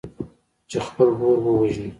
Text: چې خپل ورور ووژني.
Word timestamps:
چې 0.69 0.77
خپل 0.87 1.07
ورور 1.17 1.37
ووژني. 1.43 1.89